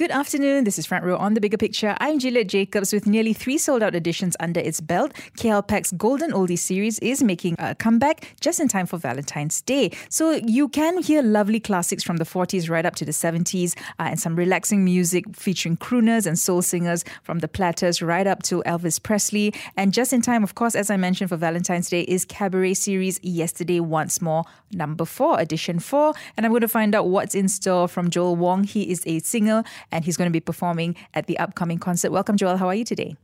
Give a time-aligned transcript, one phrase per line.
[0.00, 0.64] Good afternoon.
[0.64, 1.94] This is Front Row on the Bigger Picture.
[2.00, 2.90] I'm Juliet Jacobs.
[2.90, 7.56] With nearly three sold out editions under its belt, KLPAC's Golden Oldies series is making
[7.58, 9.90] a comeback just in time for Valentine's Day.
[10.08, 14.04] So you can hear lovely classics from the 40s right up to the 70s uh,
[14.04, 18.62] and some relaxing music featuring crooners and soul singers from the Platters right up to
[18.64, 19.52] Elvis Presley.
[19.76, 23.20] And just in time, of course, as I mentioned for Valentine's Day, is Cabaret series
[23.22, 26.14] Yesterday Once More, number four, edition four.
[26.38, 28.64] And I'm going to find out what's in store from Joel Wong.
[28.64, 29.62] He is a singer
[29.92, 32.12] and he's going to be performing at the upcoming concert.
[32.12, 32.56] Welcome, Joel.
[32.56, 33.16] How are you today?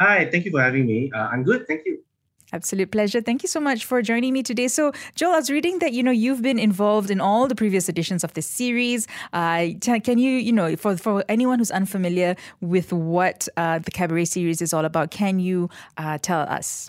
[0.00, 1.10] Hi, thank you for having me.
[1.14, 2.00] Uh, I'm good, thank you.
[2.52, 3.20] Absolute pleasure.
[3.20, 4.68] Thank you so much for joining me today.
[4.68, 7.88] So, Joel, I was reading that you know you've been involved in all the previous
[7.88, 9.08] editions of this series.
[9.32, 14.26] Uh, can you, you know, for for anyone who's unfamiliar with what uh, the Cabaret
[14.26, 16.88] series is all about, can you uh, tell us?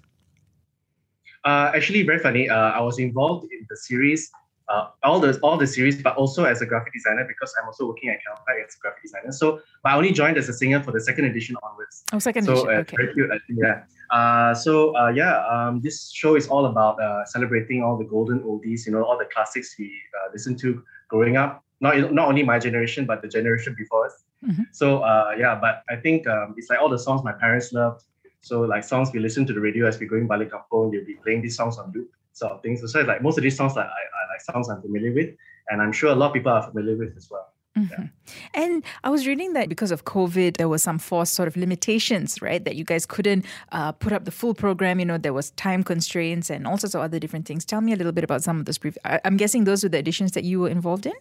[1.45, 2.49] Uh, actually, very funny.
[2.49, 4.29] Uh, I was involved in the series
[4.67, 7.87] uh, all the all the series, but also as a graphic designer because I'm also
[7.87, 9.31] working at KLPAC as a graphic designer.
[9.31, 12.03] So, but I only joined as a singer for the second edition onwards.
[12.13, 12.69] Oh, second so, edition.
[12.69, 12.95] Uh, okay.
[12.97, 13.83] Very cute, yeah.
[14.09, 18.39] Uh, so uh, yeah, um, this show is all about uh, celebrating all the golden
[18.39, 18.85] oldies.
[18.85, 21.63] You know, all the classics we uh, listened to growing up.
[21.81, 24.23] Not not only my generation, but the generation before us.
[24.43, 24.63] Mm-hmm.
[24.71, 28.03] So uh, yeah, but I think um, it's like all the songs my parents loved.
[28.41, 31.05] So like songs we listen to the radio as we are going balik kampung, they'll
[31.05, 32.79] be playing these songs on loop sort of things.
[32.91, 35.35] So, like most of these songs that I, I songs I'm familiar with,
[35.69, 37.51] and I'm sure a lot of people are familiar with as well.
[37.77, 38.03] Mm-hmm.
[38.03, 38.07] Yeah.
[38.53, 42.41] And I was reading that because of COVID, there were some forced sort of limitations,
[42.41, 42.63] right?
[42.63, 44.99] That you guys couldn't uh, put up the full program.
[44.99, 47.65] You know, there was time constraints and all sorts of other different things.
[47.65, 48.77] Tell me a little bit about some of those.
[48.77, 51.13] Pre- I'm guessing those were the editions that you were involved in.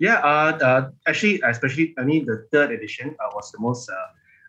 [0.00, 3.94] Yeah, uh, uh, actually, especially I mean, the third edition uh, was the most uh,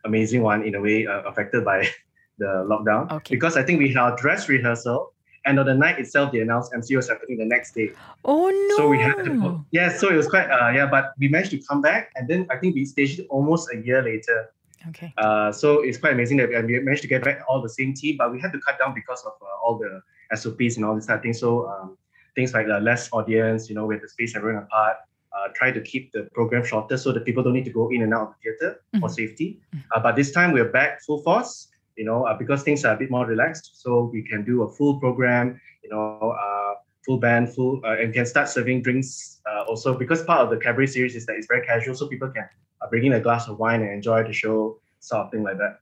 [0.06, 1.90] amazing one in a way, uh, affected by
[2.38, 3.12] the lockdown.
[3.12, 3.36] Okay.
[3.36, 5.14] Because I think we had dress rehearsal
[5.46, 7.92] and on the night itself, they announced MCO was happening the next day.
[8.24, 8.78] Oh no!
[8.78, 9.96] So we had to, yeah.
[9.96, 10.86] So it was quite, uh, yeah.
[10.86, 13.78] But we managed to come back, and then I think we staged it almost a
[13.78, 14.54] year later.
[14.90, 15.14] Okay.
[15.18, 17.94] Uh, so it's quite amazing that we, we managed to get back all the same
[17.94, 20.02] team, but we had to cut down because of uh, all the
[20.36, 21.34] SOPs and all this kind of thing.
[21.34, 21.98] So um,
[22.36, 24.98] things like uh, less audience, you know, with the space everyone apart.
[25.36, 28.04] Uh, try to keep the program shorter so that people don't need to go in
[28.04, 29.00] and out of the theater mm-hmm.
[29.00, 29.60] for safety.
[29.74, 29.80] Mm-hmm.
[29.92, 32.98] Uh, but this time we're back full force you know, uh, because things are a
[32.98, 33.82] bit more relaxed.
[33.82, 38.14] So we can do a full program, you know, uh, full band, full, uh, and
[38.14, 41.48] can start serving drinks uh, also because part of the cabaret series is that it's
[41.48, 42.48] very casual, so people can
[42.82, 45.58] uh, bring in a glass of wine and enjoy the show, sort of thing like
[45.58, 45.80] that.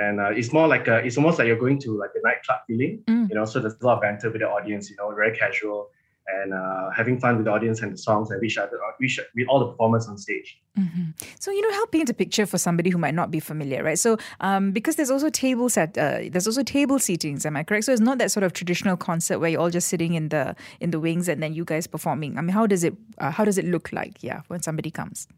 [0.00, 2.58] And uh, it's more like a, it's almost like you're going to like a nightclub
[2.66, 3.28] feeling, mm.
[3.28, 3.44] you know.
[3.44, 5.90] So there's a lot of banter with the audience, you know, very casual
[6.26, 9.46] and uh, having fun with the audience and the songs and each other, each, with
[9.48, 10.58] all the performers on stage.
[10.78, 11.10] Mm-hmm.
[11.38, 13.98] So you know, help paint a picture for somebody who might not be familiar, right?
[13.98, 17.44] So um, because there's also table set, uh, there's also table seatings.
[17.44, 17.84] Am I correct?
[17.84, 20.56] So it's not that sort of traditional concert where you're all just sitting in the
[20.80, 22.38] in the wings and then you guys performing.
[22.38, 24.22] I mean, how does it uh, how does it look like?
[24.22, 25.28] Yeah, when somebody comes.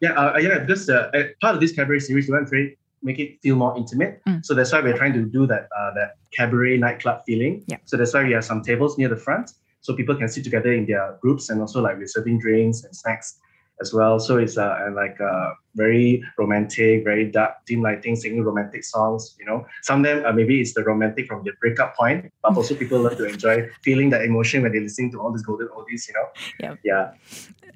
[0.00, 0.58] Yeah, uh, yeah.
[0.58, 1.10] Because uh,
[1.40, 2.70] part of this cabaret series, we want to
[3.02, 4.22] make it feel more intimate.
[4.26, 4.44] Mm.
[4.44, 7.64] So that's why we're trying to do that uh, that cabaret nightclub feeling.
[7.66, 7.78] Yeah.
[7.84, 9.52] So that's why we have some tables near the front
[9.84, 12.96] so people can sit together in their groups and also like we're serving drinks and
[12.96, 13.38] snacks
[13.80, 14.18] as well.
[14.18, 19.34] So it's uh, like uh, very romantic, very dark dim lighting, singing romantic songs.
[19.38, 22.56] You know, some of them uh, maybe it's the romantic from the breakup point, but
[22.56, 25.68] also people love to enjoy feeling that emotion when they listen to all these golden
[25.68, 26.08] oldies.
[26.08, 26.26] You know,
[26.60, 27.12] yeah, yeah,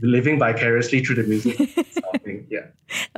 [0.01, 1.59] living vicariously through the music.
[2.51, 2.67] yeah.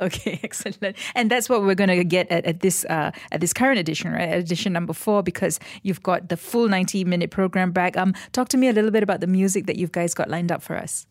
[0.00, 0.96] Okay, excellent.
[1.14, 4.12] And that's what we're going to get at, at this uh, at this current edition,
[4.12, 4.32] right?
[4.32, 7.96] Edition number four, because you've got the full ninety minute program back.
[7.96, 10.50] Um, talk to me a little bit about the music that you guys got lined
[10.50, 11.06] up for us.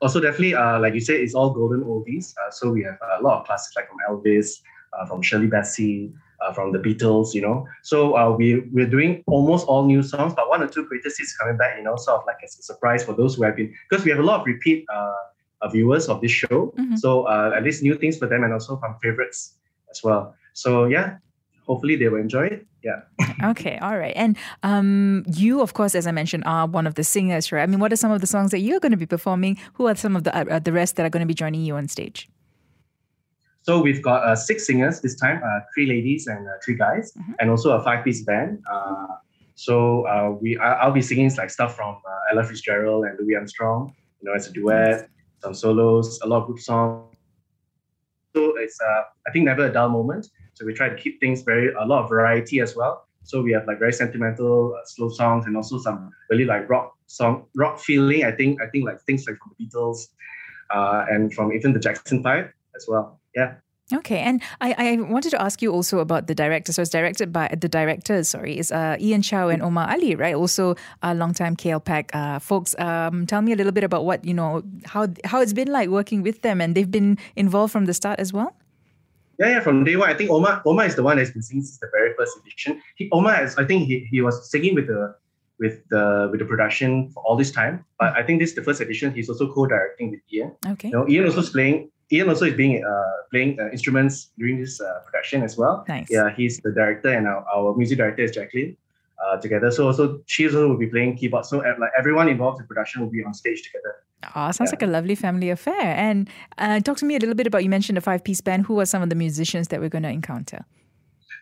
[0.00, 2.34] Also, definitely, uh, like you said, it's all golden oldies.
[2.38, 4.60] Uh, so we have a lot of classics like from Elvis,
[4.92, 7.66] uh, from Shirley Bassey, uh, from the Beatles, you know.
[7.82, 11.36] So uh, we we're doing almost all new songs, but one or two greatest hits
[11.36, 13.74] coming back, you know, sort of like as a surprise for those who have been
[13.88, 15.12] because we have a lot of repeat uh,
[15.62, 16.72] uh viewers of this show.
[16.78, 16.96] Mm-hmm.
[16.96, 19.54] So uh, at least new things for them and also from favorites
[19.90, 20.34] as well.
[20.52, 21.18] So yeah,
[21.68, 22.66] hopefully they will enjoy it.
[22.82, 23.02] Yeah.
[23.50, 23.78] okay.
[23.78, 24.14] All right.
[24.16, 27.62] And um, you, of course, as I mentioned, are one of the singers, right?
[27.62, 29.58] I mean, what are some of the songs that you're going to be performing?
[29.74, 31.76] Who are some of the uh, the rest that are going to be joining you
[31.76, 32.28] on stage?
[33.62, 37.12] So we've got uh, six singers this time, uh, three ladies and uh, three guys,
[37.12, 37.32] mm-hmm.
[37.38, 38.62] and also a five-piece band.
[38.72, 39.08] Uh,
[39.56, 41.98] so uh, we, I'll be singing like stuff from
[42.32, 43.92] Ella Fitzgerald and Louis Armstrong,
[44.22, 45.10] you know, as a duet,
[45.42, 47.07] some solos, a lot of group songs.
[48.38, 48.78] So it's,
[49.26, 50.28] I think, never a dull moment.
[50.54, 52.94] So we try to keep things very a lot of variety as well.
[53.24, 56.96] So we have like very sentimental uh, slow songs and also some really like rock
[57.06, 58.24] song rock feeling.
[58.24, 59.98] I think I think like things like from the Beatles,
[60.74, 62.46] uh, and from even the Jackson Five
[62.76, 63.20] as well.
[63.34, 63.50] Yeah.
[63.92, 66.72] Okay, and I, I wanted to ask you also about the director.
[66.72, 68.28] So it's directed by the directors.
[68.28, 70.34] Sorry, is uh, Ian Chow and Omar Ali, right?
[70.34, 72.74] Also, a uh, longtime KLPAC uh, folks.
[72.78, 75.88] Um, tell me a little bit about what you know, how how it's been like
[75.88, 78.54] working with them, and they've been involved from the start as well.
[79.38, 80.10] Yeah, yeah, from day one.
[80.10, 82.82] I think Omar Omar is the one that's been singing since the very first edition.
[82.96, 85.14] He, Omar, has, I think he, he was singing with the
[85.58, 87.84] with the with the production for all this time.
[87.98, 89.14] But I think this is the first edition.
[89.14, 90.52] He's also co-directing with Ian.
[90.66, 90.88] Okay.
[90.88, 91.90] You know, Ian also is playing.
[92.10, 95.84] Ian also is being uh, playing uh, instruments during this uh, production as well.
[95.88, 96.08] Nice.
[96.10, 98.76] Yeah, he's the director, and our, our music director is Jacqueline.
[99.26, 101.44] Uh, together, so also she also will be playing keyboard.
[101.44, 103.96] So uh, like everyone involved in production will be on stage together.
[104.36, 104.76] Oh, sounds Yeah.
[104.76, 105.74] like a lovely family affair.
[105.82, 108.66] And uh, talk to me a little bit about you mentioned a five piece band.
[108.66, 110.64] Who are some of the musicians that we're going to encounter?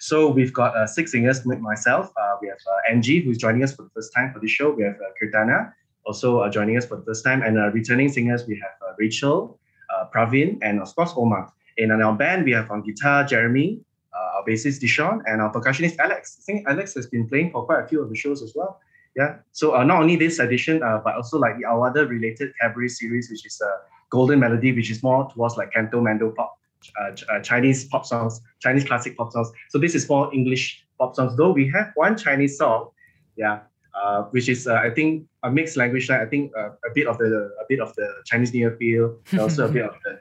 [0.01, 1.45] So we've got uh, six singers.
[1.45, 4.51] Myself, uh, we have uh, Angie, who's joining us for the first time for this
[4.51, 4.71] show.
[4.73, 5.75] We have uh, Kirtana,
[6.07, 8.95] also uh, joining us for the first time, and uh, returning singers we have uh,
[8.99, 9.59] Rachel,
[9.95, 11.53] uh, Pravin, and of course Omar.
[11.79, 13.81] And on our band, we have on guitar Jeremy,
[14.15, 16.39] uh, our bassist Dishon, and our percussionist Alex.
[16.41, 18.81] I think Alex has been playing for quite a few of the shows as well.
[19.17, 19.37] Yeah.
[19.53, 23.31] So uh, not only this edition, uh, but also like our other related cabaret series,
[23.31, 23.79] which is uh,
[24.11, 26.59] Golden Melody, which is more towards like canto, mando pop,
[27.01, 29.51] uh, uh, Chinese pop songs, Chinese classic pop songs.
[29.71, 31.37] So this is more English pop songs.
[31.37, 32.91] Though we have one Chinese song,
[33.37, 33.61] yeah,
[33.97, 36.09] uh, which is uh, I think a mixed language.
[36.09, 38.77] Like I think uh, a bit of the a bit of the Chinese New Year
[38.79, 40.21] feel, also a bit of the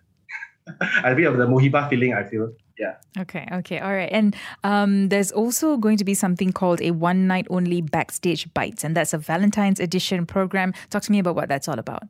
[1.04, 2.14] a bit of the Mohiba feeling.
[2.14, 2.52] I feel.
[2.78, 2.96] Yeah.
[3.18, 4.10] Okay, okay, all right.
[4.12, 4.36] And
[4.66, 8.96] um, there's also going to be something called a one night only backstage bash, and
[8.98, 10.74] that's a Valentine's edition program.
[10.90, 12.04] Talk to me about what that's all about.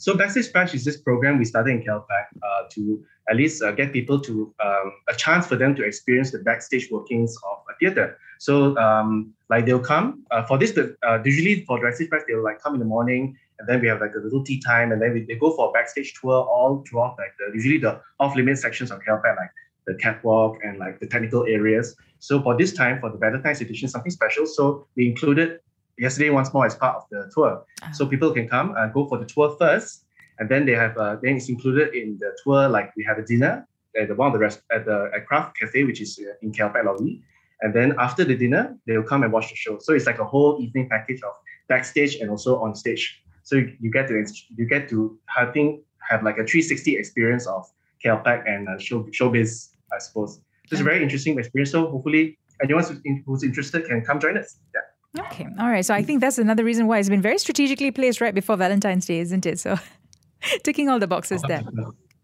[0.00, 2.06] So Backstage Bash is this program we started in KLPAC
[2.40, 6.30] uh, to at least uh, get people to um, a chance for them to experience
[6.30, 8.18] the backstage workings of theater.
[8.38, 10.72] So um, like they'll come uh, for this.
[10.72, 13.88] The, uh, usually for Backstage Bash they'll like come in the morning and then we
[13.88, 16.34] have like a little tea time and then we, they go for a backstage tour
[16.34, 19.50] all throughout like the usually the off limit sections of KLPAC like
[19.86, 21.96] the catwalk and like the technical areas.
[22.20, 24.46] So for this time for the Valentine's edition something special.
[24.46, 25.60] So we included
[25.98, 27.64] yesterday once more as part of the tour.
[27.92, 30.04] So people can come and go for the tour first,
[30.38, 32.68] and then they have uh, then it's included in the tour.
[32.68, 33.66] Like we have a dinner
[34.00, 36.52] at the one of the rest at the at Craft Cafe, which is uh, in
[36.52, 37.22] KLPAC lobby.
[37.60, 39.78] And then after the dinner, they will come and watch the show.
[39.80, 41.32] So it's like a whole evening package of
[41.68, 43.22] backstage and also on stage.
[43.42, 44.24] So you, get to
[44.56, 47.64] you get to I think have like a 360 experience of
[48.04, 50.36] KLPAC and uh, show showbiz, I suppose.
[50.36, 51.70] So it's a very interesting experience.
[51.70, 52.84] So hopefully anyone
[53.26, 54.56] who's, interested can come join us.
[54.74, 55.22] Yeah.
[55.24, 55.84] Okay, all right.
[55.84, 59.06] So I think that's another reason why it's been very strategically placed right before Valentine's
[59.06, 59.58] Day, isn't it?
[59.58, 59.76] So
[60.62, 61.62] ticking all the boxes there.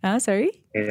[0.02, 0.62] Ah, sorry.
[0.74, 0.90] Yeah,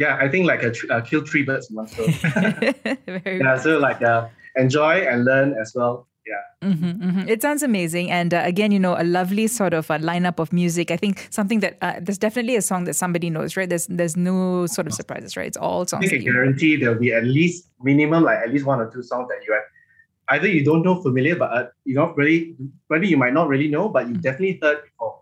[0.00, 2.12] I think like a, tr- uh, kill three birds in one stone.
[3.26, 6.08] yeah, so like uh, enjoy and learn as well.
[6.26, 6.68] Yeah.
[6.70, 7.28] Mhm, mhm.
[7.28, 8.10] It sounds amazing.
[8.10, 10.90] And uh, again, you know, a lovely sort of a lineup of music.
[10.92, 13.68] I think something that uh, there's definitely a song that somebody knows, right?
[13.68, 15.48] There's there's no sort of surprises, right?
[15.48, 16.08] It's all I songs.
[16.08, 16.32] think I know.
[16.32, 19.52] guarantee there'll be at least minimum like at least one or two songs that you
[19.52, 19.62] have
[20.28, 22.54] either you don't know familiar, but uh, you not really
[22.88, 25.21] maybe you might not really know, but you definitely heard before.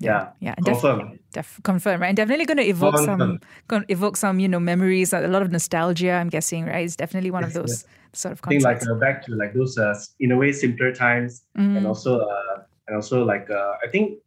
[0.00, 0.98] Yeah, Yeah, confirm.
[0.98, 1.20] definitely.
[1.32, 2.08] Def- confirm, right?
[2.08, 3.40] And definitely going to evoke some, Confirm.
[3.68, 6.12] going to evoke some, you know, memories, a lot of nostalgia.
[6.12, 6.84] I'm guessing, right?
[6.84, 9.54] It's definitely one of Yes, those sort of I think like uh, back to like
[9.54, 11.76] those uh, in a way simpler times, Mm.
[11.78, 14.18] and also uh, and also like uh, I think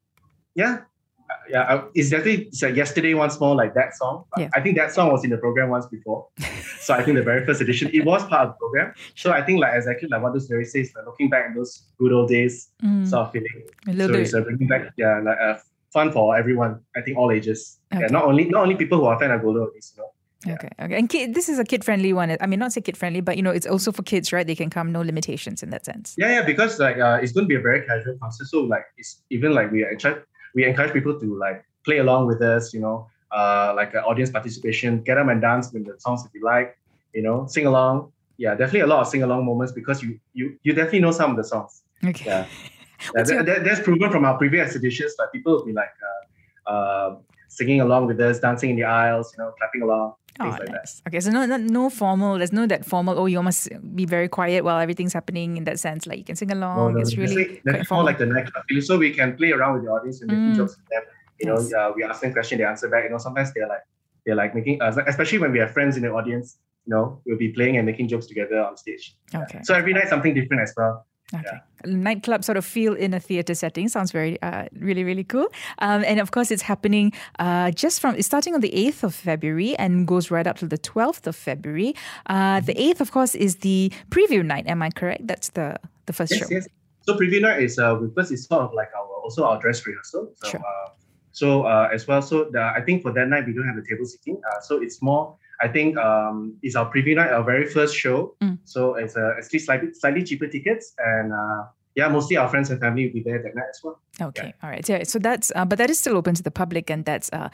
[0.56, 0.80] yeah.
[1.30, 4.26] Uh, Yeah, uh, it's definitely it's like yesterday once more like that song.
[4.38, 4.50] Yeah.
[4.54, 6.28] I think that song was in the program once before.
[6.80, 8.94] so I think the very first edition it was part of the program.
[9.16, 11.84] So I think like exactly like what those lyrics says, like looking back at those
[12.00, 13.08] good old days, Mm.
[13.08, 13.56] sort of feeling.
[13.88, 14.42] a So little it's bit.
[14.42, 15.56] uh, bringing back yeah like uh,
[15.94, 16.80] fun for everyone.
[16.96, 17.80] I think all ages.
[17.94, 18.02] Okay.
[18.04, 20.10] Yeah, not only not only people who are fan of golden oldies, you know.
[20.46, 20.54] yeah.
[20.56, 20.98] Okay, okay.
[21.00, 22.36] And kid, this is a kid friendly one.
[22.40, 24.46] I mean, not say kid friendly, but you know, it's also for kids, right?
[24.46, 26.14] They can come, no limitations in that sense.
[26.18, 28.46] Yeah, yeah, because like uh, it's going to be a very casual concert.
[28.54, 30.22] So like it's even like we encourage
[30.58, 32.74] we encourage people to like play along with us.
[32.76, 32.98] You know,
[33.38, 36.70] uh, like uh, audience participation, get up and dance with the songs if you like.
[37.18, 38.12] You know, sing along.
[38.44, 41.30] Yeah, definitely a lot of sing along moments because you you you definitely know some
[41.34, 41.74] of the songs.
[42.12, 42.26] Okay.
[42.32, 42.46] Yeah,
[43.02, 45.12] yeah What's your- that, that- that's proven from our previous editions.
[45.20, 47.10] Like people will be like uh, uh,
[47.58, 49.34] singing along with us, dancing in the aisles.
[49.34, 50.90] You know, clapping along, Oh, things like that.
[51.08, 52.38] Okay, so no, no, no formal.
[52.38, 53.14] There's no that formal.
[53.20, 55.58] Oh, you must be very quiet while everything's happening.
[55.58, 56.78] In that sense, like you can sing along.
[56.78, 58.64] No, no, it's really That's, quite that's more like the nightclub.
[58.82, 60.58] So we can play around with the audience and making Mm.
[60.62, 61.04] jokes with them.
[61.40, 63.04] You know, uh, we ask them questions, they answer back.
[63.06, 63.82] You know, sometimes they're like
[64.26, 66.60] they're like making, uh, especially when we have friends in the audience.
[66.86, 69.16] You know, we'll be playing and making jokes together on stage.
[69.34, 69.60] okay.
[69.64, 71.07] So every night something different as well.
[71.34, 71.58] Okay.
[71.86, 75.48] Nightclub sort of feel in a theater setting sounds very, uh, really, really cool.
[75.80, 79.14] Um, and of course, it's happening uh, just from, it's starting on the 8th of
[79.14, 81.94] February and goes right up to the 12th of February.
[82.28, 84.68] Uh, the 8th, of course, is the preview night.
[84.68, 85.28] Am I correct?
[85.28, 86.48] That's the, the first Yes, show.
[86.50, 86.68] yes.
[87.02, 90.32] So preview night is uh, because it's sort of like our also our dress rehearsal.
[90.36, 90.60] So Sure.
[90.62, 90.90] uh,
[91.32, 92.22] so uh, as well.
[92.22, 94.42] So the, I think for that night we don't have the table seating.
[94.50, 98.36] Uh, so it's more I think um, it's our preview night, our very first show.
[98.42, 98.60] Mm.
[98.64, 102.80] So it's uh, actually slightly slightly cheaper tickets, and uh, yeah, mostly our friends and
[102.80, 104.00] family will be there that night as well.
[104.20, 104.52] Okay, yeah.
[104.64, 104.88] all right.
[104.88, 107.50] Yeah, so that's uh, but that is still open to the public, and that's uh,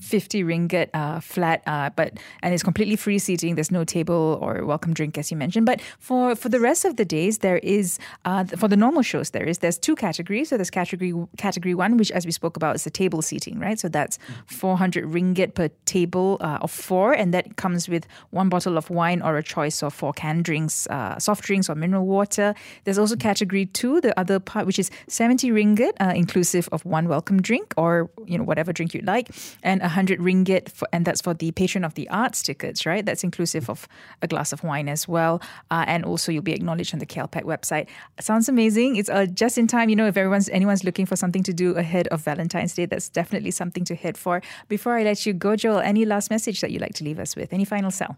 [0.00, 1.62] fifty ringgit uh, flat.
[1.66, 3.54] Uh, but and it's completely free seating.
[3.54, 5.66] There's no table or welcome drink, as you mentioned.
[5.66, 9.30] But for for the rest of the days, there is uh, for the normal shows
[9.30, 10.48] there is there's two categories.
[10.48, 13.78] So there's category category one, which as we spoke about is the table seating, right?
[13.78, 18.48] So that's four hundred ringgit per table uh, of four, and that comes with one
[18.48, 22.06] bottle of wine or a choice of four canned drinks, uh, soft drinks or mineral
[22.06, 22.54] water.
[22.84, 27.08] There's also category two, the other part, which is 70 ringgit, uh, inclusive of one
[27.08, 29.28] welcome drink or, you know, whatever drink you'd like,
[29.62, 33.04] and a 100 ringgit, for, and that's for the patron of the arts tickets, right?
[33.04, 33.88] That's inclusive of
[34.20, 35.40] a glass of wine as well.
[35.70, 37.88] Uh, and also you'll be acknowledged on the KLPAC website.
[38.20, 38.96] Sounds amazing.
[38.96, 41.76] It's uh, just in time, you know, if everyone's anyone's looking for something to do
[41.76, 44.42] ahead of Valentine's Day, that's definitely something to hit for.
[44.68, 47.36] Before I let you go, Joel, any last message that you'd like to leave us
[47.36, 47.52] with?
[47.52, 48.16] Any final sell?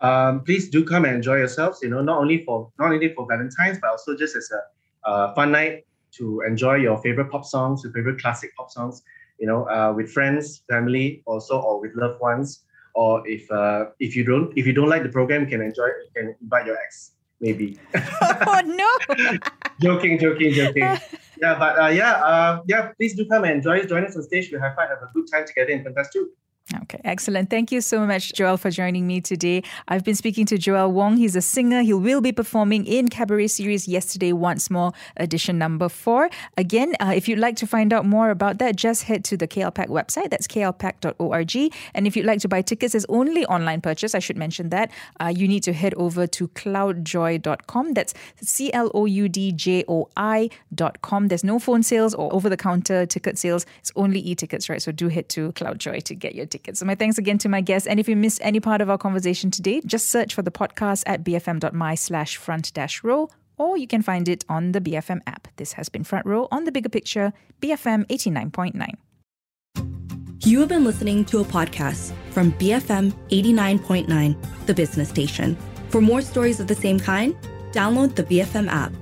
[0.00, 1.80] um, please do come and enjoy yourselves.
[1.82, 5.34] You know, not only for not only for Valentine's, but also just as a uh,
[5.34, 5.86] fun night
[6.18, 9.02] to enjoy your favorite pop songs, your favorite classic pop songs.
[9.38, 12.64] You know, uh, with friends, family, also, or with loved ones.
[12.94, 15.86] Or if uh, if you don't if you don't like the program, you can enjoy.
[15.86, 17.78] You can invite your ex, maybe.
[17.94, 19.36] oh no!
[19.80, 20.96] joking, joking, joking.
[21.42, 22.92] Yeah, but uh, yeah, uh, yeah.
[22.96, 23.84] Please do come and enjoy.
[23.84, 24.50] Join us on stage.
[24.50, 26.22] We have fun, have a good time together in Fantastic.
[26.74, 27.48] Okay, excellent.
[27.48, 29.62] Thank you so much, Joel, for joining me today.
[29.86, 31.16] I've been speaking to Joel Wong.
[31.16, 31.82] He's a singer.
[31.82, 36.28] He will be performing in Cabaret Series Yesterday Once More, edition number four.
[36.56, 39.46] Again, uh, if you'd like to find out more about that, just head to the
[39.46, 40.30] KLPAC website.
[40.30, 41.72] That's klpac.org.
[41.94, 44.12] And if you'd like to buy tickets, there's only online purchase.
[44.12, 44.90] I should mention that.
[45.20, 47.94] Uh, you need to head over to cloudjoi.com.
[47.94, 51.28] That's C L O U D J O I.com.
[51.28, 53.66] There's no phone sales or over the counter ticket sales.
[53.78, 54.82] It's only e tickets, right?
[54.82, 56.80] So do head to Cloudjoi to get your tickets tickets.
[56.80, 57.86] So my thanks again to my guests.
[57.86, 61.02] And if you missed any part of our conversation today, just search for the podcast
[61.06, 65.48] at bfm.my slash front dash row or you can find it on the BFM app.
[65.56, 68.92] This has been Front Row on the Bigger Picture, BFM 89.9.
[70.44, 75.56] You have been listening to a podcast from BFM 89.9, the business station.
[75.88, 77.34] For more stories of the same kind,
[77.72, 78.92] download the BFM app.